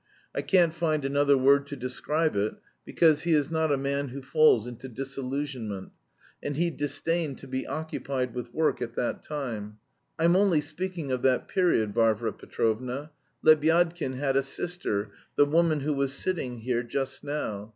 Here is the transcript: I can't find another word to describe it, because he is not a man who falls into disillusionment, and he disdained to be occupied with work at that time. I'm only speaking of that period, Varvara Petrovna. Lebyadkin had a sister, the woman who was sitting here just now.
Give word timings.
I 0.33 0.41
can't 0.41 0.73
find 0.73 1.05
another 1.05 1.37
word 1.37 1.67
to 1.67 1.75
describe 1.75 2.35
it, 2.35 2.55
because 2.85 3.21
he 3.21 3.35
is 3.35 3.51
not 3.51 3.71
a 3.71 3.77
man 3.77 4.07
who 4.07 4.23
falls 4.23 4.65
into 4.65 4.89
disillusionment, 4.89 5.91
and 6.41 6.55
he 6.55 6.71
disdained 6.71 7.37
to 7.37 7.47
be 7.47 7.67
occupied 7.67 8.33
with 8.33 8.51
work 8.51 8.81
at 8.81 8.95
that 8.95 9.21
time. 9.21 9.77
I'm 10.17 10.35
only 10.35 10.59
speaking 10.59 11.11
of 11.11 11.21
that 11.21 11.47
period, 11.47 11.93
Varvara 11.93 12.33
Petrovna. 12.33 13.11
Lebyadkin 13.45 14.13
had 14.15 14.35
a 14.35 14.41
sister, 14.41 15.11
the 15.35 15.45
woman 15.45 15.81
who 15.81 15.93
was 15.93 16.13
sitting 16.15 16.61
here 16.61 16.81
just 16.81 17.23
now. 17.23 17.69